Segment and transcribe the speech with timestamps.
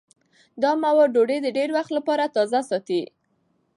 [0.61, 3.01] دا مواد ډوډۍ د ډېر وخت لپاره تازه ساتي.